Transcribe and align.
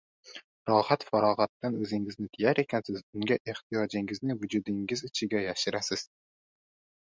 Rohat-farog‘atdan 0.69 1.77
o‘zingizni 1.87 2.31
tiyar 2.39 2.63
ekansiz, 2.65 3.05
unga 3.19 3.39
ehtiyojingizni 3.55 4.41
vujudingiz 4.43 5.07
ichiga 5.13 5.47
yashirasiz. 5.49 6.11